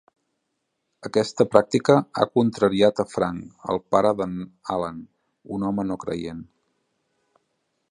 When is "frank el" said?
3.11-3.81